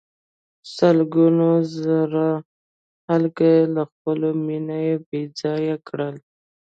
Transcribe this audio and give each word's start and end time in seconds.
سلګونه 0.75 1.49
زره 1.77 2.29
خلک 3.05 3.37
یې 3.49 3.55
له 3.75 3.83
خپلو 3.91 4.29
مېنو 4.45 4.81
بې 5.07 5.21
ځایه 5.39 5.75
کړل. 5.87 6.15